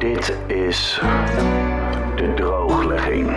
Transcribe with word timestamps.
Dit 0.00 0.36
is 0.46 0.98
de 2.16 2.32
drooglegging. 2.36 3.30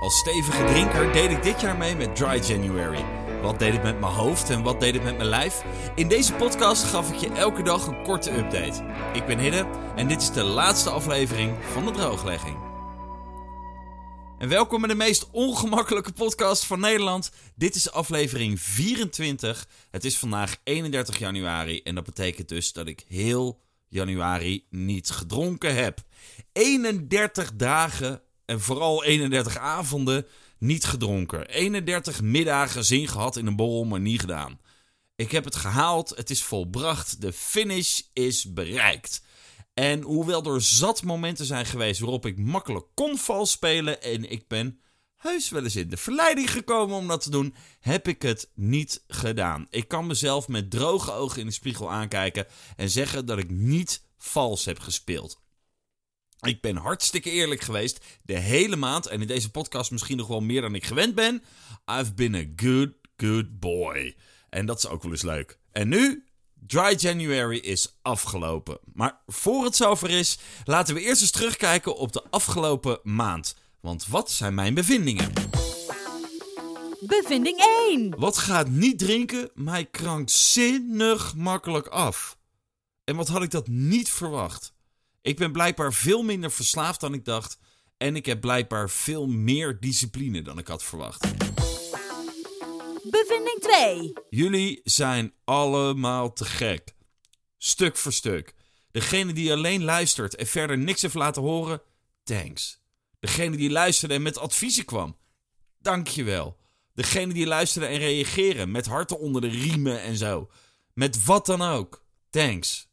Als 0.00 0.18
stevige 0.18 0.64
drinker 0.64 1.12
deed 1.12 1.30
ik 1.30 1.42
dit 1.42 1.60
jaar 1.60 1.76
mee 1.76 1.96
met 1.96 2.16
Dry 2.16 2.40
January. 2.40 3.04
Wat 3.42 3.58
deed 3.58 3.72
het 3.72 3.82
met 3.82 4.00
mijn 4.00 4.12
hoofd 4.12 4.50
en 4.50 4.62
wat 4.62 4.80
deed 4.80 4.94
het 4.94 5.02
met 5.02 5.16
mijn 5.16 5.28
lijf? 5.28 5.64
In 5.94 6.08
deze 6.08 6.32
podcast 6.32 6.84
gaf 6.84 7.12
ik 7.12 7.16
je 7.16 7.32
elke 7.32 7.62
dag 7.62 7.86
een 7.86 8.02
korte 8.02 8.38
update. 8.38 8.84
Ik 9.12 9.26
ben 9.26 9.38
Hidde 9.38 9.66
en 9.96 10.08
dit 10.08 10.22
is 10.22 10.32
de 10.32 10.44
laatste 10.44 10.90
aflevering 10.90 11.56
van 11.72 11.84
de 11.84 11.90
drooglegging. 11.90 12.56
En 14.38 14.48
welkom 14.48 14.80
bij 14.80 14.90
de 14.90 14.96
meest 14.96 15.30
ongemakkelijke 15.30 16.12
podcast 16.12 16.64
van 16.64 16.80
Nederland. 16.80 17.30
Dit 17.54 17.74
is 17.74 17.90
aflevering 17.90 18.60
24. 18.60 19.66
Het 19.90 20.04
is 20.04 20.18
vandaag 20.18 20.56
31 20.64 21.18
januari 21.18 21.82
en 21.82 21.94
dat 21.94 22.04
betekent 22.04 22.48
dus 22.48 22.72
dat 22.72 22.86
ik 22.86 23.04
heel 23.08 23.64
januari 23.88 24.66
niet 24.70 25.10
gedronken 25.10 25.74
heb. 25.74 26.02
31 26.52 27.52
dagen 27.54 28.22
en 28.44 28.60
vooral 28.60 29.04
31 29.04 29.56
avonden 29.56 30.26
niet 30.58 30.84
gedronken. 30.84 31.48
31 31.48 32.22
middagen 32.22 32.84
zin 32.84 33.08
gehad 33.08 33.36
in 33.36 33.46
een 33.46 33.56
borrel, 33.56 33.84
maar 33.84 34.00
niet 34.00 34.20
gedaan. 34.20 34.60
Ik 35.16 35.30
heb 35.30 35.44
het 35.44 35.56
gehaald, 35.56 36.16
het 36.16 36.30
is 36.30 36.42
volbracht, 36.42 37.20
de 37.20 37.32
finish 37.32 38.00
is 38.12 38.52
bereikt. 38.52 39.22
En 39.74 40.02
hoewel 40.02 40.54
er 40.54 40.62
zat 40.62 41.02
momenten 41.02 41.46
zijn 41.46 41.66
geweest 41.66 42.00
waarop 42.00 42.26
ik 42.26 42.38
makkelijk 42.38 42.86
kon 42.94 43.18
vals 43.18 43.50
spelen 43.50 44.02
en 44.02 44.30
ik 44.30 44.48
ben 44.48 44.80
heus 45.26 45.48
wel 45.48 45.64
eens 45.64 45.76
in 45.76 45.88
de 45.88 45.96
verleiding 45.96 46.50
gekomen 46.50 46.96
om 46.96 47.08
dat 47.08 47.22
te 47.22 47.30
doen, 47.30 47.54
heb 47.80 48.08
ik 48.08 48.22
het 48.22 48.50
niet 48.54 49.04
gedaan. 49.08 49.66
Ik 49.70 49.88
kan 49.88 50.06
mezelf 50.06 50.48
met 50.48 50.70
droge 50.70 51.12
ogen 51.12 51.40
in 51.40 51.46
de 51.46 51.52
spiegel 51.52 51.90
aankijken 51.90 52.46
en 52.76 52.90
zeggen 52.90 53.26
dat 53.26 53.38
ik 53.38 53.50
niet 53.50 54.02
vals 54.18 54.64
heb 54.64 54.78
gespeeld. 54.78 55.40
Ik 56.40 56.60
ben 56.60 56.76
hartstikke 56.76 57.30
eerlijk 57.30 57.60
geweest 57.60 58.04
de 58.22 58.38
hele 58.38 58.76
maand 58.76 59.06
en 59.06 59.20
in 59.20 59.26
deze 59.26 59.50
podcast 59.50 59.90
misschien 59.90 60.16
nog 60.16 60.26
wel 60.26 60.40
meer 60.40 60.60
dan 60.60 60.74
ik 60.74 60.84
gewend 60.84 61.14
ben. 61.14 61.42
I've 61.90 62.14
been 62.14 62.34
a 62.34 62.44
good, 62.56 62.92
good 63.16 63.60
boy. 63.60 64.16
En 64.48 64.66
dat 64.66 64.78
is 64.78 64.86
ook 64.86 65.02
wel 65.02 65.12
eens 65.12 65.22
leuk. 65.22 65.58
En 65.72 65.88
nu 65.88 66.24
Dry 66.66 66.94
January 66.98 67.56
is 67.56 67.98
afgelopen. 68.02 68.78
Maar 68.92 69.20
voor 69.26 69.64
het 69.64 69.76
zover 69.76 70.10
is, 70.10 70.38
laten 70.64 70.94
we 70.94 71.00
eerst 71.00 71.20
eens 71.20 71.30
terugkijken 71.30 71.96
op 71.96 72.12
de 72.12 72.22
afgelopen 72.30 73.00
maand. 73.02 73.56
Want 73.86 74.06
wat 74.06 74.30
zijn 74.30 74.54
mijn 74.54 74.74
bevindingen? 74.74 75.32
Bevinding 77.00 77.58
1. 77.88 78.18
Wat 78.18 78.38
gaat 78.38 78.68
niet 78.68 78.98
drinken 78.98 79.50
mij 79.54 79.84
krankzinnig 79.84 81.34
makkelijk 81.34 81.86
af? 81.86 82.38
En 83.04 83.16
wat 83.16 83.28
had 83.28 83.42
ik 83.42 83.50
dat 83.50 83.68
niet 83.68 84.10
verwacht? 84.10 84.72
Ik 85.22 85.36
ben 85.36 85.52
blijkbaar 85.52 85.92
veel 85.92 86.22
minder 86.22 86.50
verslaafd 86.50 87.00
dan 87.00 87.14
ik 87.14 87.24
dacht. 87.24 87.58
En 87.96 88.16
ik 88.16 88.26
heb 88.26 88.40
blijkbaar 88.40 88.90
veel 88.90 89.26
meer 89.26 89.80
discipline 89.80 90.42
dan 90.42 90.58
ik 90.58 90.68
had 90.68 90.82
verwacht. 90.82 91.20
Bevinding 93.10 93.58
2. 93.60 94.12
Jullie 94.30 94.80
zijn 94.84 95.32
allemaal 95.44 96.32
te 96.32 96.44
gek. 96.44 96.94
Stuk 97.58 97.96
voor 97.96 98.12
stuk. 98.12 98.54
Degene 98.90 99.32
die 99.32 99.52
alleen 99.52 99.84
luistert 99.84 100.36
en 100.36 100.46
verder 100.46 100.78
niks 100.78 101.02
heeft 101.02 101.14
laten 101.14 101.42
horen, 101.42 101.82
thanks. 102.24 102.84
Degene 103.18 103.56
die 103.56 103.70
luisterde 103.70 104.14
en 104.14 104.22
met 104.22 104.38
adviezen 104.38 104.84
kwam, 104.84 105.16
dankjewel. 105.78 106.56
Degene 106.94 107.32
die 107.32 107.46
luisterde 107.46 107.86
en 107.86 107.98
reageren 107.98 108.70
met 108.70 108.86
harten 108.86 109.18
onder 109.18 109.40
de 109.40 109.48
riemen 109.48 110.02
en 110.02 110.16
zo. 110.16 110.50
Met 110.94 111.24
wat 111.24 111.46
dan 111.46 111.62
ook, 111.62 112.04
thanks. 112.30 112.88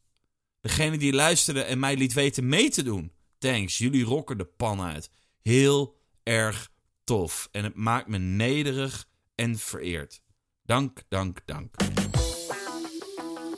Degene 0.60 0.98
die 0.98 1.14
luisterde 1.14 1.62
en 1.62 1.80
mij 1.80 1.96
liet 1.96 2.14
weten 2.14 2.48
mee 2.48 2.70
te 2.70 2.84
doen, 2.84 3.12
thanks. 3.38 3.78
Jullie 3.78 4.04
rokken 4.04 4.38
de 4.38 4.46
pan 4.46 4.82
uit. 4.82 5.10
Heel 5.42 5.98
erg 6.24 6.72
tof. 7.04 7.50
En 7.52 7.64
het 7.64 7.76
maakt 7.76 8.08
me 8.08 8.18
nederig 8.18 9.08
en 9.36 9.58
vereerd. 9.58 10.22
Dank, 10.64 11.04
dank, 11.08 11.42
dank. 11.46 11.76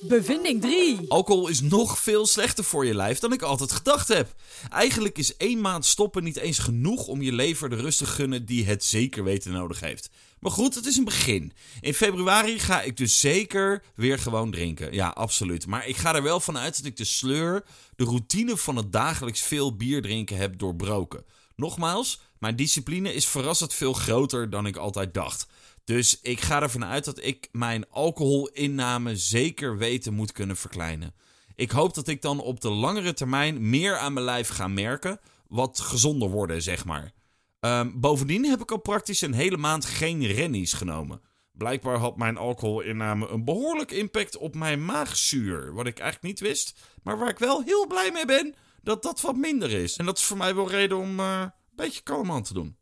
Bevinding 0.07 0.61
3. 0.61 0.99
Alcohol 1.07 1.47
is 1.47 1.61
nog 1.61 1.99
veel 1.99 2.25
slechter 2.25 2.63
voor 2.63 2.85
je 2.85 2.95
lijf 2.95 3.19
dan 3.19 3.33
ik 3.33 3.41
altijd 3.41 3.71
gedacht 3.71 4.07
heb. 4.07 4.35
Eigenlijk 4.69 5.17
is 5.17 5.37
één 5.37 5.61
maand 5.61 5.85
stoppen 5.85 6.23
niet 6.23 6.37
eens 6.37 6.59
genoeg 6.59 7.07
om 7.07 7.21
je 7.21 7.33
lever 7.33 7.69
de 7.69 7.75
rust 7.75 7.97
te 7.97 8.05
gunnen 8.05 8.45
die 8.45 8.65
het 8.65 8.83
zeker 8.83 9.23
weten 9.23 9.51
nodig 9.51 9.79
heeft. 9.79 10.09
Maar 10.39 10.51
goed, 10.51 10.75
het 10.75 10.85
is 10.85 10.97
een 10.97 11.03
begin. 11.03 11.53
In 11.81 11.93
februari 11.93 12.59
ga 12.59 12.81
ik 12.81 12.97
dus 12.97 13.19
zeker 13.19 13.83
weer 13.95 14.19
gewoon 14.19 14.51
drinken. 14.51 14.93
Ja, 14.93 15.07
absoluut. 15.07 15.67
Maar 15.67 15.87
ik 15.87 15.97
ga 15.97 16.15
er 16.15 16.23
wel 16.23 16.39
van 16.39 16.57
uit 16.57 16.77
dat 16.77 16.85
ik 16.85 16.97
de 16.97 17.03
sleur, 17.03 17.63
de 17.95 18.03
routine 18.03 18.57
van 18.57 18.75
het 18.75 18.91
dagelijks 18.91 19.41
veel 19.41 19.75
bier 19.75 20.01
drinken 20.01 20.37
heb 20.37 20.59
doorbroken. 20.59 21.25
Nogmaals, 21.55 22.19
mijn 22.39 22.55
discipline 22.55 23.13
is 23.13 23.27
verrassend 23.27 23.73
veel 23.73 23.93
groter 23.93 24.49
dan 24.49 24.65
ik 24.65 24.75
altijd 24.75 25.13
dacht. 25.13 25.47
Dus 25.85 26.19
ik 26.21 26.41
ga 26.41 26.61
ervan 26.61 26.85
uit 26.85 27.05
dat 27.05 27.23
ik 27.23 27.49
mijn 27.51 27.89
alcoholinname 27.89 29.15
zeker 29.15 29.77
weten 29.77 30.13
moet 30.13 30.31
kunnen 30.31 30.57
verkleinen. 30.57 31.13
Ik 31.55 31.71
hoop 31.71 31.93
dat 31.93 32.07
ik 32.07 32.21
dan 32.21 32.39
op 32.39 32.61
de 32.61 32.69
langere 32.69 33.13
termijn 33.13 33.69
meer 33.69 33.97
aan 33.97 34.13
mijn 34.13 34.25
lijf 34.25 34.47
ga 34.47 34.67
merken. 34.67 35.19
Wat 35.47 35.79
gezonder 35.79 36.29
worden, 36.29 36.61
zeg 36.61 36.85
maar. 36.85 37.13
Ehm, 37.59 37.91
bovendien 37.93 38.45
heb 38.45 38.61
ik 38.61 38.71
al 38.71 38.79
praktisch 38.79 39.21
een 39.21 39.33
hele 39.33 39.57
maand 39.57 39.85
geen 39.85 40.25
rennies 40.25 40.73
genomen. 40.73 41.21
Blijkbaar 41.51 41.97
had 41.97 42.17
mijn 42.17 42.37
alcoholinname 42.37 43.27
een 43.27 43.45
behoorlijk 43.45 43.91
impact 43.91 44.37
op 44.37 44.55
mijn 44.55 44.85
maagzuur. 44.85 45.73
Wat 45.73 45.87
ik 45.87 45.99
eigenlijk 45.99 46.33
niet 46.33 46.47
wist, 46.47 46.79
maar 47.03 47.17
waar 47.17 47.29
ik 47.29 47.39
wel 47.39 47.63
heel 47.63 47.87
blij 47.87 48.11
mee 48.11 48.25
ben 48.25 48.55
dat 48.81 49.03
dat 49.03 49.21
wat 49.21 49.35
minder 49.35 49.71
is. 49.71 49.95
En 49.95 50.05
dat 50.05 50.17
is 50.17 50.23
voor 50.23 50.37
mij 50.37 50.55
wel 50.55 50.69
reden 50.69 50.97
om 50.97 51.19
uh, 51.19 51.39
een 51.39 51.51
beetje 51.75 52.01
kalm 52.01 52.31
aan 52.31 52.43
te 52.43 52.53
doen. 52.53 52.77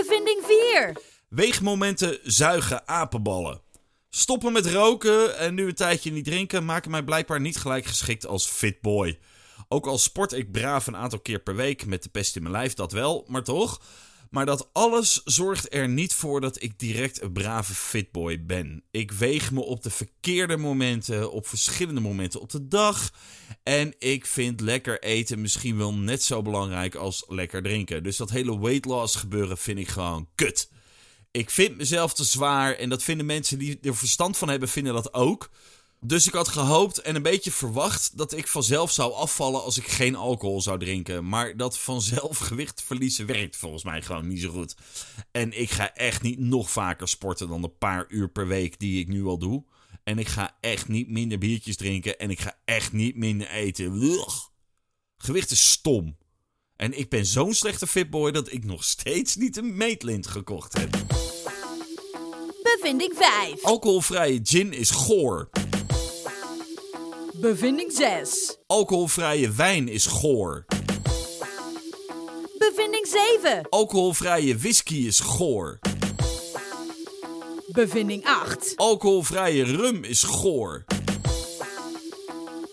Bevinding 0.00 0.40
4. 0.46 0.96
Weegmomenten 1.28 2.18
zuigen 2.22 2.88
apenballen. 2.88 3.60
Stoppen 4.10 4.52
met 4.52 4.66
roken 4.66 5.38
en 5.38 5.54
nu 5.54 5.66
een 5.66 5.74
tijdje 5.74 6.12
niet 6.12 6.24
drinken 6.24 6.64
maken 6.64 6.90
mij 6.90 7.02
blijkbaar 7.02 7.40
niet 7.40 7.56
gelijk 7.56 7.84
geschikt 7.84 8.26
als 8.26 8.46
fit 8.46 8.80
boy. 8.80 9.18
Ook 9.68 9.86
al 9.86 9.98
sport 9.98 10.32
ik 10.32 10.52
braaf 10.52 10.86
een 10.86 10.96
aantal 10.96 11.20
keer 11.20 11.38
per 11.38 11.56
week 11.56 11.86
met 11.86 12.02
de 12.02 12.08
pest 12.08 12.36
in 12.36 12.42
mijn 12.42 12.54
lijf, 12.54 12.74
dat 12.74 12.92
wel, 12.92 13.24
maar 13.28 13.42
toch. 13.42 13.80
Maar 14.32 14.46
dat 14.46 14.68
alles 14.72 15.22
zorgt 15.24 15.74
er 15.74 15.88
niet 15.88 16.14
voor 16.14 16.40
dat 16.40 16.62
ik 16.62 16.78
direct 16.78 17.22
een 17.22 17.32
brave 17.32 17.74
fitboy 17.74 18.44
ben. 18.44 18.84
Ik 18.90 19.12
weeg 19.12 19.50
me 19.50 19.60
op 19.60 19.82
de 19.82 19.90
verkeerde 19.90 20.56
momenten, 20.56 21.32
op 21.32 21.46
verschillende 21.46 22.00
momenten 22.00 22.40
op 22.40 22.50
de 22.50 22.68
dag. 22.68 23.10
En 23.62 23.94
ik 23.98 24.26
vind 24.26 24.60
lekker 24.60 25.02
eten 25.02 25.40
misschien 25.40 25.76
wel 25.76 25.94
net 25.94 26.22
zo 26.22 26.42
belangrijk 26.42 26.94
als 26.94 27.24
lekker 27.28 27.62
drinken. 27.62 28.02
Dus 28.02 28.16
dat 28.16 28.30
hele 28.30 28.60
weight 28.60 28.84
loss 28.84 29.16
gebeuren 29.16 29.58
vind 29.58 29.78
ik 29.78 29.88
gewoon 29.88 30.28
kut. 30.34 30.70
Ik 31.30 31.50
vind 31.50 31.76
mezelf 31.76 32.14
te 32.14 32.24
zwaar 32.24 32.74
en 32.74 32.88
dat 32.88 33.02
vinden 33.02 33.26
mensen 33.26 33.58
die 33.58 33.78
er 33.82 33.96
verstand 33.96 34.36
van 34.36 34.48
hebben, 34.48 34.68
vinden 34.68 34.94
dat 34.94 35.14
ook. 35.14 35.50
Dus 36.04 36.26
ik 36.26 36.32
had 36.32 36.48
gehoopt 36.48 36.98
en 36.98 37.14
een 37.14 37.22
beetje 37.22 37.50
verwacht 37.50 38.16
dat 38.16 38.32
ik 38.32 38.48
vanzelf 38.48 38.92
zou 38.92 39.12
afvallen 39.12 39.62
als 39.62 39.78
ik 39.78 39.86
geen 39.86 40.14
alcohol 40.14 40.60
zou 40.60 40.78
drinken. 40.78 41.28
Maar 41.28 41.56
dat 41.56 41.78
vanzelf 41.78 42.38
gewicht 42.38 42.82
verliezen 42.82 43.26
werkt 43.26 43.56
volgens 43.56 43.84
mij 43.84 44.02
gewoon 44.02 44.28
niet 44.28 44.40
zo 44.40 44.50
goed. 44.50 44.76
En 45.30 45.60
ik 45.60 45.70
ga 45.70 45.94
echt 45.94 46.22
niet 46.22 46.38
nog 46.38 46.70
vaker 46.70 47.08
sporten 47.08 47.48
dan 47.48 47.62
een 47.62 47.78
paar 47.78 48.04
uur 48.08 48.28
per 48.28 48.46
week 48.46 48.78
die 48.78 49.00
ik 49.00 49.08
nu 49.08 49.24
al 49.24 49.38
doe. 49.38 49.64
En 50.04 50.18
ik 50.18 50.28
ga 50.28 50.56
echt 50.60 50.88
niet 50.88 51.08
minder 51.08 51.38
biertjes 51.38 51.76
drinken 51.76 52.18
en 52.18 52.30
ik 52.30 52.40
ga 52.40 52.58
echt 52.64 52.92
niet 52.92 53.16
minder 53.16 53.48
eten. 53.48 54.02
Ugh. 54.02 54.38
Gewicht 55.16 55.50
is 55.50 55.70
stom. 55.70 56.16
En 56.76 56.98
ik 56.98 57.08
ben 57.08 57.26
zo'n 57.26 57.54
slechte 57.54 57.86
fitboy 57.86 58.30
dat 58.30 58.52
ik 58.52 58.64
nog 58.64 58.84
steeds 58.84 59.36
niet 59.36 59.56
een 59.56 59.76
meetlint 59.76 60.26
gekocht 60.26 60.72
heb. 60.78 60.90
Bevinding 62.62 63.12
5. 63.16 63.62
Alcoholvrije 63.62 64.40
gin 64.42 64.72
is 64.72 64.90
goor. 64.90 65.50
Bevinding 67.40 67.92
6. 67.92 68.56
Alcoholvrije 68.66 69.52
wijn 69.52 69.88
is 69.88 70.06
goor. 70.06 70.64
Bevinding 72.58 73.06
7. 73.40 73.66
Alcoholvrije 73.70 74.56
whisky 74.56 75.06
is 75.06 75.20
goor. 75.20 75.78
Bevinding 77.66 78.24
8. 78.24 78.72
Alcoholvrije 78.76 79.64
rum 79.64 80.04
is 80.04 80.22
goor. 80.22 80.84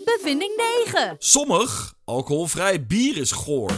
Bevinding 0.05 0.51
9. 0.85 1.15
Sommig 1.19 1.93
alcoholvrij 2.05 2.85
bier 2.85 3.17
is 3.17 3.31
goor. 3.31 3.71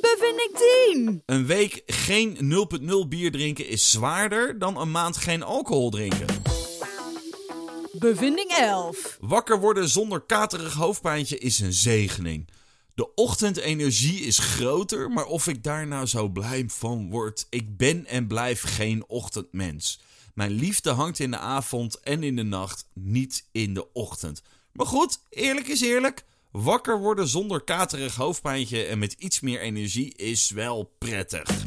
Bevinding 0.00 0.56
10. 0.92 1.22
Een 1.26 1.46
week 1.46 1.82
geen 1.86 2.36
0.0 3.04 3.08
bier 3.08 3.32
drinken 3.32 3.68
is 3.68 3.90
zwaarder 3.90 4.58
dan 4.58 4.80
een 4.80 4.90
maand 4.90 5.16
geen 5.16 5.42
alcohol 5.42 5.90
drinken. 5.90 6.53
Bevinding 8.04 8.50
11. 8.50 9.16
Wakker 9.20 9.60
worden 9.60 9.88
zonder 9.88 10.20
katerig 10.20 10.74
hoofdpijntje 10.74 11.38
is 11.38 11.60
een 11.60 11.72
zegening. 11.72 12.48
De 12.94 13.14
ochtendenergie 13.14 14.20
is 14.20 14.38
groter, 14.38 15.10
maar 15.10 15.24
of 15.24 15.46
ik 15.48 15.62
daar 15.62 15.86
nou 15.86 16.06
zo 16.06 16.28
blij 16.28 16.64
van 16.68 17.10
word, 17.10 17.46
ik 17.50 17.76
ben 17.76 18.06
en 18.06 18.26
blijf 18.26 18.62
geen 18.62 19.04
ochtendmens. 19.06 20.00
Mijn 20.34 20.50
liefde 20.50 20.90
hangt 20.90 21.18
in 21.18 21.30
de 21.30 21.38
avond 21.38 22.00
en 22.00 22.22
in 22.22 22.36
de 22.36 22.42
nacht, 22.42 22.86
niet 22.92 23.44
in 23.52 23.74
de 23.74 23.92
ochtend. 23.92 24.42
Maar 24.72 24.86
goed, 24.86 25.18
eerlijk 25.30 25.68
is 25.68 25.80
eerlijk. 25.80 26.24
Wakker 26.50 26.98
worden 26.98 27.28
zonder 27.28 27.64
katerig 27.64 28.14
hoofdpijntje 28.14 28.84
en 28.84 28.98
met 28.98 29.12
iets 29.12 29.40
meer 29.40 29.60
energie 29.60 30.14
is 30.14 30.50
wel 30.50 30.92
prettig. 30.98 31.62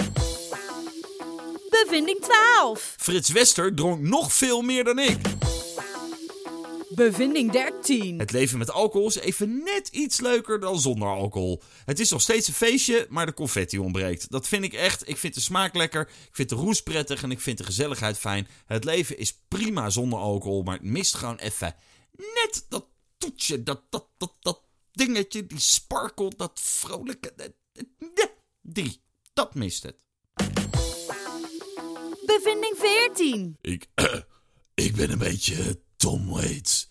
Bevinding 1.70 2.20
12. 2.22 2.96
Frits 2.98 3.30
Wester 3.30 3.76
dronk 3.76 4.02
nog 4.02 4.34
veel 4.34 4.62
meer 4.62 4.84
dan 4.84 5.00
ik. 5.00 5.18
Bevinding 6.98 7.52
13. 7.52 8.20
Het 8.20 8.32
leven 8.32 8.58
met 8.58 8.72
alcohol 8.72 9.08
is 9.08 9.16
even 9.16 9.64
net 9.64 9.88
iets 9.88 10.20
leuker 10.20 10.60
dan 10.60 10.80
zonder 10.80 11.08
alcohol. 11.08 11.62
Het 11.86 12.00
is 12.00 12.10
nog 12.10 12.22
steeds 12.22 12.48
een 12.48 12.54
feestje, 12.54 13.08
maar 13.10 13.26
de 13.26 13.34
confetti 13.34 13.80
ontbreekt. 13.80 14.32
Dat 14.32 14.48
vind 14.48 14.64
ik 14.64 14.74
echt. 14.74 15.10
Ik 15.10 15.18
vind 15.18 15.34
de 15.34 15.40
smaak 15.40 15.76
lekker, 15.76 16.02
ik 16.02 16.36
vind 16.36 16.50
de 16.50 16.56
roes 16.56 16.82
prettig 16.82 17.24
en 17.24 17.32
ik 17.32 17.40
vind 17.40 17.58
de 17.58 17.64
gezelligheid 17.64 18.18
fijn. 18.18 18.48
Het 18.66 18.84
leven 18.84 19.18
is 19.18 19.40
prima 19.48 19.90
zonder 19.90 20.20
alcohol, 20.20 20.64
maar 20.64 20.74
het 20.74 20.84
mist 20.84 21.16
gewoon 21.16 21.38
even 21.38 21.76
net 22.16 22.66
dat 22.70 22.86
toetje, 23.18 23.64
dat, 23.64 23.82
dat, 23.90 24.08
dat, 24.18 24.34
dat 24.40 24.62
dingetje, 24.92 25.48
die 25.48 25.60
sparkle, 25.60 26.32
dat 26.38 26.60
vrolijke. 26.64 27.56
Die, 28.62 29.02
dat 29.34 29.56
mist 29.56 29.84
het. 29.84 30.06
Bevinding 32.26 32.76
14. 32.78 33.58
Ik, 33.62 33.88
ik 34.86 34.96
ben 34.96 35.12
een 35.12 35.18
beetje 35.18 35.86
Tom 35.98 36.28
Waits. 36.28 36.90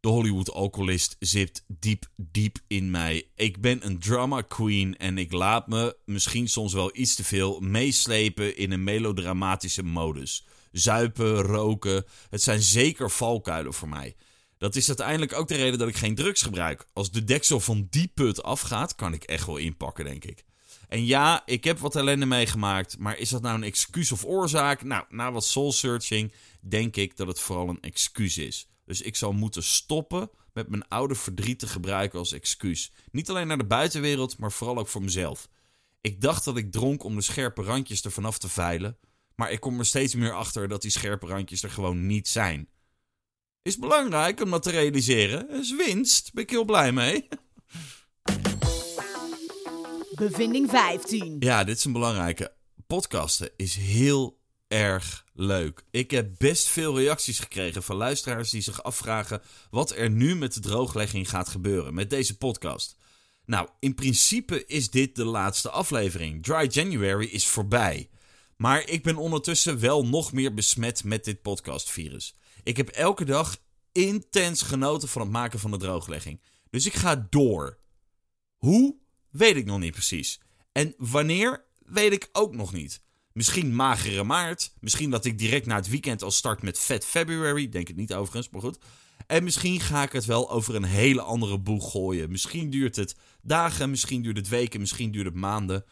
De 0.00 0.08
Hollywood-alcoholist 0.08 1.16
zit 1.18 1.64
diep, 1.66 2.06
diep 2.16 2.58
in 2.66 2.90
mij. 2.90 3.30
Ik 3.34 3.60
ben 3.60 3.86
een 3.86 3.98
drama 3.98 4.40
queen 4.40 4.96
en 4.96 5.18
ik 5.18 5.32
laat 5.32 5.68
me, 5.68 5.96
misschien 6.04 6.48
soms 6.48 6.72
wel 6.72 6.96
iets 6.96 7.14
te 7.14 7.24
veel, 7.24 7.60
meeslepen 7.60 8.56
in 8.56 8.72
een 8.72 8.84
melodramatische 8.84 9.82
modus. 9.82 10.46
Zuipen, 10.72 11.34
roken, 11.34 12.04
het 12.30 12.42
zijn 12.42 12.62
zeker 12.62 13.10
valkuilen 13.10 13.74
voor 13.74 13.88
mij. 13.88 14.16
Dat 14.58 14.76
is 14.76 14.88
uiteindelijk 14.88 15.32
ook 15.32 15.48
de 15.48 15.56
reden 15.56 15.78
dat 15.78 15.88
ik 15.88 15.96
geen 15.96 16.14
drugs 16.14 16.42
gebruik. 16.42 16.86
Als 16.92 17.10
de 17.10 17.24
deksel 17.24 17.60
van 17.60 17.86
die 17.90 18.10
put 18.14 18.42
afgaat, 18.42 18.94
kan 18.94 19.12
ik 19.12 19.24
echt 19.24 19.46
wel 19.46 19.56
inpakken, 19.56 20.04
denk 20.04 20.24
ik. 20.24 20.44
En 20.88 21.04
ja, 21.04 21.42
ik 21.46 21.64
heb 21.64 21.78
wat 21.78 21.96
ellende 21.96 22.26
meegemaakt, 22.26 22.98
maar 22.98 23.18
is 23.18 23.28
dat 23.28 23.42
nou 23.42 23.54
een 23.54 23.62
excuus 23.62 24.12
of 24.12 24.24
oorzaak? 24.24 24.82
Nou, 24.82 25.04
na 25.08 25.32
wat 25.32 25.44
soul 25.44 25.72
searching 25.72 26.32
denk 26.60 26.96
ik 26.96 27.16
dat 27.16 27.26
het 27.26 27.40
vooral 27.40 27.68
een 27.68 27.80
excuus 27.80 28.38
is. 28.38 28.68
Dus 28.84 29.00
ik 29.00 29.16
zal 29.16 29.32
moeten 29.32 29.62
stoppen 29.62 30.30
met 30.52 30.68
mijn 30.68 30.88
oude 30.88 31.14
verdriet 31.14 31.58
te 31.58 31.66
gebruiken 31.66 32.18
als 32.18 32.32
excuus. 32.32 32.92
Niet 33.10 33.30
alleen 33.30 33.46
naar 33.46 33.58
de 33.58 33.66
buitenwereld, 33.66 34.38
maar 34.38 34.52
vooral 34.52 34.78
ook 34.78 34.88
voor 34.88 35.02
mezelf. 35.02 35.48
Ik 36.00 36.20
dacht 36.20 36.44
dat 36.44 36.56
ik 36.56 36.72
dronk 36.72 37.04
om 37.04 37.14
de 37.14 37.22
scherpe 37.22 37.62
randjes 37.62 38.04
er 38.04 38.12
vanaf 38.12 38.38
te 38.38 38.48
veilen, 38.48 38.98
maar 39.34 39.52
ik 39.52 39.60
kom 39.60 39.78
er 39.78 39.86
steeds 39.86 40.14
meer 40.14 40.32
achter 40.32 40.68
dat 40.68 40.82
die 40.82 40.90
scherpe 40.90 41.26
randjes 41.26 41.62
er 41.62 41.70
gewoon 41.70 42.06
niet 42.06 42.28
zijn. 42.28 42.68
Is 43.62 43.78
belangrijk 43.78 44.40
om 44.40 44.50
dat 44.50 44.62
te 44.62 44.70
realiseren. 44.70 45.50
Is 45.50 45.76
winst. 45.76 46.32
Ben 46.32 46.42
ik 46.42 46.50
heel 46.50 46.64
blij 46.64 46.92
mee. 46.92 47.28
Bevinding 50.14 50.70
15. 50.70 51.36
Ja, 51.38 51.64
dit 51.64 51.76
is 51.76 51.84
een 51.84 51.92
belangrijke. 51.92 52.52
Podcasten 52.86 53.50
is 53.56 53.74
heel 53.74 54.40
erg 54.68 55.24
leuk. 55.32 55.84
Ik 55.90 56.10
heb 56.10 56.34
best 56.38 56.68
veel 56.68 56.98
reacties 56.98 57.38
gekregen 57.38 57.82
van 57.82 57.96
luisteraars 57.96 58.50
die 58.50 58.60
zich 58.60 58.82
afvragen 58.82 59.42
wat 59.70 59.90
er 59.90 60.10
nu 60.10 60.36
met 60.36 60.54
de 60.54 60.60
drooglegging 60.60 61.28
gaat 61.28 61.48
gebeuren 61.48 61.94
met 61.94 62.10
deze 62.10 62.36
podcast. 62.36 62.96
Nou, 63.46 63.68
in 63.80 63.94
principe 63.94 64.66
is 64.66 64.90
dit 64.90 65.16
de 65.16 65.24
laatste 65.24 65.70
aflevering. 65.70 66.42
Dry 66.42 66.68
January 66.70 67.26
is 67.26 67.46
voorbij. 67.46 68.10
Maar 68.56 68.88
ik 68.88 69.02
ben 69.02 69.16
ondertussen 69.16 69.80
wel 69.80 70.06
nog 70.06 70.32
meer 70.32 70.54
besmet 70.54 71.04
met 71.04 71.24
dit 71.24 71.42
podcastvirus. 71.42 72.36
Ik 72.62 72.76
heb 72.76 72.88
elke 72.88 73.24
dag 73.24 73.56
intens 73.92 74.62
genoten 74.62 75.08
van 75.08 75.22
het 75.22 75.30
maken 75.30 75.58
van 75.58 75.70
de 75.70 75.76
drooglegging. 75.76 76.40
Dus 76.70 76.86
ik 76.86 76.94
ga 76.94 77.26
door. 77.30 77.78
Hoe? 78.56 79.02
Weet 79.36 79.56
ik 79.56 79.64
nog 79.64 79.78
niet 79.78 79.92
precies. 79.92 80.40
En 80.72 80.94
wanneer? 80.96 81.64
Weet 81.86 82.12
ik 82.12 82.28
ook 82.32 82.54
nog 82.54 82.72
niet. 82.72 83.02
Misschien 83.32 83.74
magere 83.74 84.24
maart. 84.24 84.74
Misschien 84.80 85.10
dat 85.10 85.24
ik 85.24 85.38
direct 85.38 85.66
na 85.66 85.76
het 85.76 85.88
weekend 85.88 86.22
al 86.22 86.30
start 86.30 86.62
met 86.62 86.78
Fat 86.78 87.04
February. 87.04 87.68
Denk 87.68 87.88
het 87.88 87.96
niet 87.96 88.14
overigens, 88.14 88.48
maar 88.48 88.60
goed. 88.60 88.78
En 89.26 89.44
misschien 89.44 89.80
ga 89.80 90.02
ik 90.02 90.12
het 90.12 90.24
wel 90.24 90.50
over 90.50 90.74
een 90.74 90.84
hele 90.84 91.22
andere 91.22 91.58
boeg 91.58 91.90
gooien. 91.90 92.30
Misschien 92.30 92.70
duurt 92.70 92.96
het 92.96 93.16
dagen, 93.42 93.90
misschien 93.90 94.22
duurt 94.22 94.36
het 94.36 94.48
weken, 94.48 94.80
misschien 94.80 95.10
duurt 95.10 95.26
het 95.26 95.34
maanden. 95.34 95.84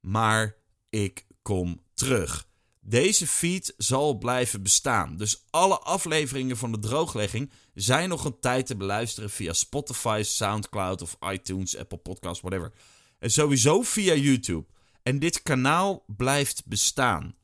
Maar 0.00 0.56
ik 0.90 1.26
kom 1.42 1.82
terug. 1.94 2.48
Deze 2.80 3.26
feed 3.26 3.74
zal 3.76 4.18
blijven 4.18 4.62
bestaan. 4.62 5.16
Dus 5.16 5.44
alle 5.50 5.78
afleveringen 5.78 6.56
van 6.56 6.72
de 6.72 6.78
drooglegging 6.78 7.50
zijn 7.74 8.08
nog 8.08 8.24
een 8.24 8.40
tijd 8.40 8.66
te 8.66 8.76
beluisteren 8.76 9.30
via 9.30 9.52
Spotify, 9.52 10.20
Soundcloud 10.24 11.02
of 11.02 11.16
iTunes, 11.32 11.76
Apple 11.76 11.98
Podcasts, 11.98 12.40
whatever. 12.40 12.72
En 13.18 13.30
sowieso 13.30 13.82
via 13.82 14.14
YouTube. 14.14 14.66
En 15.02 15.18
dit 15.18 15.42
kanaal 15.42 16.04
blijft 16.06 16.66
bestaan. 16.66 17.34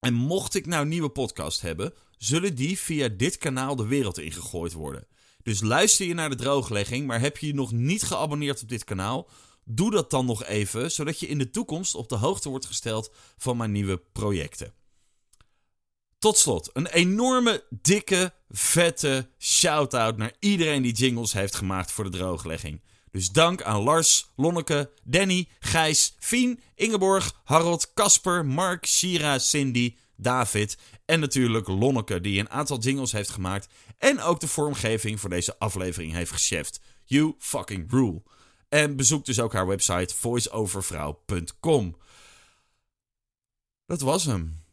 En 0.00 0.14
mocht 0.14 0.54
ik 0.54 0.66
nou 0.66 0.86
nieuwe 0.86 1.08
podcast 1.10 1.60
hebben, 1.60 1.92
zullen 2.18 2.54
die 2.54 2.78
via 2.78 3.08
dit 3.08 3.38
kanaal 3.38 3.76
de 3.76 3.86
wereld 3.86 4.18
ingegooid 4.18 4.72
worden. 4.72 5.06
Dus 5.42 5.60
luister 5.60 6.06
je 6.06 6.14
naar 6.14 6.30
de 6.30 6.36
drooglegging, 6.36 7.06
maar 7.06 7.20
heb 7.20 7.38
je 7.38 7.46
je 7.46 7.54
nog 7.54 7.72
niet 7.72 8.02
geabonneerd 8.02 8.62
op 8.62 8.68
dit 8.68 8.84
kanaal? 8.84 9.28
Doe 9.64 9.90
dat 9.90 10.10
dan 10.10 10.26
nog 10.26 10.44
even, 10.44 10.90
zodat 10.90 11.20
je 11.20 11.26
in 11.26 11.38
de 11.38 11.50
toekomst 11.50 11.94
op 11.94 12.08
de 12.08 12.16
hoogte 12.16 12.48
wordt 12.48 12.66
gesteld 12.66 13.12
van 13.36 13.56
mijn 13.56 13.72
nieuwe 13.72 14.02
projecten. 14.12 14.72
Tot 16.18 16.38
slot, 16.38 16.70
een 16.72 16.86
enorme, 16.86 17.64
dikke, 17.70 18.32
vette 18.50 19.28
shout-out 19.38 20.16
naar 20.16 20.32
iedereen 20.38 20.82
die 20.82 20.92
jingles 20.92 21.32
heeft 21.32 21.54
gemaakt 21.54 21.92
voor 21.92 22.04
de 22.04 22.10
drooglegging. 22.10 22.80
Dus 23.10 23.30
dank 23.30 23.62
aan 23.62 23.82
Lars, 23.82 24.26
Lonneke, 24.36 24.90
Danny, 25.02 25.48
Gijs, 25.58 26.14
Fien, 26.18 26.60
Ingeborg, 26.74 27.40
Harold, 27.44 27.92
Casper, 27.92 28.46
Mark, 28.46 28.86
Shira, 28.86 29.38
Cindy, 29.38 29.96
David 30.16 30.78
en 31.04 31.20
natuurlijk 31.20 31.68
Lonneke 31.68 32.20
die 32.20 32.40
een 32.40 32.50
aantal 32.50 32.78
jingles 32.78 33.12
heeft 33.12 33.30
gemaakt 33.30 33.68
en 33.98 34.20
ook 34.20 34.40
de 34.40 34.48
vormgeving 34.48 35.20
voor 35.20 35.30
deze 35.30 35.58
aflevering 35.58 36.12
heeft 36.12 36.30
gecheft. 36.30 36.80
You 37.04 37.34
fucking 37.38 37.90
rule. 37.90 38.22
En 38.74 38.96
bezoek 38.96 39.24
dus 39.24 39.40
ook 39.40 39.52
haar 39.52 39.66
website 39.66 40.14
voiceovervrouw.com. 40.14 41.96
Dat 43.86 44.00
was 44.00 44.24
hem. 44.24 44.64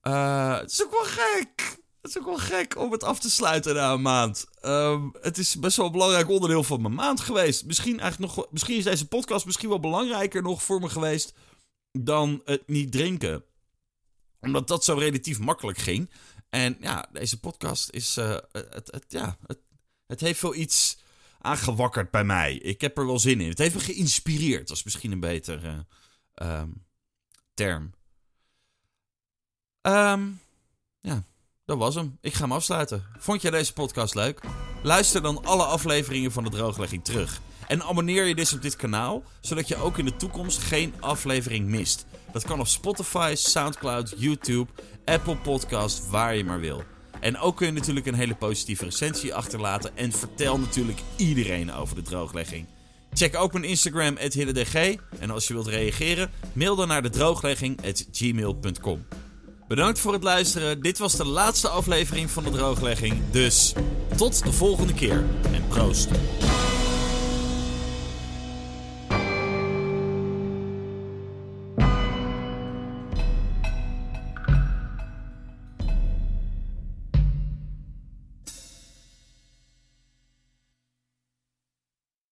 Eh, 0.00 0.58
het 0.58 0.70
is 0.70 0.84
ook 0.84 0.90
wel 0.90 1.04
gek. 1.04 1.80
Het 2.00 2.10
is 2.10 2.18
ook 2.18 2.24
wel 2.24 2.38
gek 2.38 2.76
om 2.78 2.92
het 2.92 3.04
af 3.04 3.20
te 3.20 3.30
sluiten 3.30 3.74
na 3.74 3.92
een 3.92 4.02
maand. 4.02 4.46
Ehm, 4.60 5.08
het 5.20 5.38
is 5.38 5.58
best 5.58 5.76
wel 5.76 5.86
een 5.86 5.92
belangrijk 5.92 6.28
onderdeel 6.28 6.64
van 6.64 6.82
mijn 6.82 6.94
maand 6.94 7.20
geweest. 7.20 7.64
Misschien, 7.64 8.00
eigenlijk 8.00 8.34
nog, 8.34 8.46
misschien 8.50 8.76
is 8.76 8.84
deze 8.84 9.08
podcast 9.08 9.46
misschien 9.46 9.68
wel 9.68 9.80
belangrijker 9.80 10.42
nog 10.42 10.62
voor 10.62 10.80
me 10.80 10.88
geweest 10.88 11.34
dan 11.90 12.42
het 12.44 12.68
niet 12.68 12.92
drinken. 12.92 13.44
Omdat 14.40 14.68
dat 14.68 14.84
zo 14.84 14.94
relatief 14.94 15.38
makkelijk 15.38 15.78
ging. 15.78 16.10
En 16.48 16.76
ja, 16.80 17.08
deze 17.12 17.40
podcast 17.40 17.90
is. 17.90 18.16
eh, 18.16 18.36
het, 18.52 18.90
het, 18.90 19.04
ja, 19.08 19.36
het, 19.46 19.58
het 20.06 20.20
heeft 20.20 20.40
wel 20.40 20.54
iets 20.54 21.00
aangewakkerd 21.42 22.10
bij 22.10 22.24
mij. 22.24 22.54
Ik 22.54 22.80
heb 22.80 22.98
er 22.98 23.06
wel 23.06 23.18
zin 23.18 23.40
in. 23.40 23.48
Het 23.48 23.58
heeft 23.58 23.74
me 23.74 23.80
geïnspireerd. 23.80 24.68
Dat 24.68 24.76
is 24.76 24.82
misschien 24.82 25.12
een 25.12 25.20
beter 25.20 25.64
eh, 25.64 25.78
ehm, 26.34 26.68
term. 27.54 27.92
Ehm, 29.80 30.28
ja, 31.00 31.22
dat 31.64 31.78
was 31.78 31.94
hem. 31.94 32.18
Ik 32.20 32.34
ga 32.34 32.42
hem 32.42 32.52
afsluiten. 32.52 33.04
Vond 33.18 33.42
jij 33.42 33.50
deze 33.50 33.72
podcast 33.72 34.14
leuk? 34.14 34.40
Luister 34.82 35.22
dan 35.22 35.44
alle 35.44 35.64
afleveringen 35.64 36.32
van 36.32 36.44
de 36.44 36.50
drooglegging 36.50 37.04
terug. 37.04 37.40
En 37.66 37.82
abonneer 37.82 38.24
je 38.24 38.34
dus 38.34 38.52
op 38.52 38.62
dit 38.62 38.76
kanaal, 38.76 39.22
zodat 39.40 39.68
je 39.68 39.76
ook 39.76 39.98
in 39.98 40.04
de 40.04 40.16
toekomst 40.16 40.58
geen 40.58 40.94
aflevering 41.00 41.68
mist. 41.68 42.06
Dat 42.32 42.44
kan 42.44 42.60
op 42.60 42.66
Spotify, 42.66 43.32
Soundcloud, 43.36 44.14
YouTube, 44.16 44.70
Apple 45.04 45.36
Podcast, 45.36 46.10
waar 46.10 46.36
je 46.36 46.44
maar 46.44 46.60
wil. 46.60 46.82
En 47.22 47.38
ook 47.38 47.56
kun 47.56 47.66
je 47.66 47.72
natuurlijk 47.72 48.06
een 48.06 48.14
hele 48.14 48.34
positieve 48.34 48.84
recensie 48.84 49.34
achterlaten. 49.34 49.96
En 49.96 50.12
vertel 50.12 50.58
natuurlijk 50.58 50.98
iedereen 51.16 51.72
over 51.72 51.94
de 51.94 52.02
drooglegging. 52.02 52.66
Check 53.12 53.36
ook 53.36 53.52
mijn 53.52 53.64
Instagram, 53.64 54.16
hiddedg. 54.18 54.74
En 55.18 55.30
als 55.30 55.46
je 55.48 55.54
wilt 55.54 55.66
reageren, 55.66 56.30
mail 56.52 56.76
dan 56.76 56.88
naar 56.88 57.02
de 57.02 57.10
drooglegging.gmail.com. 57.10 59.04
Bedankt 59.68 59.98
voor 59.98 60.12
het 60.12 60.22
luisteren. 60.22 60.80
Dit 60.80 60.98
was 60.98 61.16
de 61.16 61.26
laatste 61.26 61.68
aflevering 61.68 62.30
van 62.30 62.44
de 62.44 62.50
drooglegging. 62.50 63.20
Dus 63.30 63.72
tot 64.16 64.44
de 64.44 64.52
volgende 64.52 64.94
keer. 64.94 65.24
En 65.52 65.66
proost. 65.68 66.08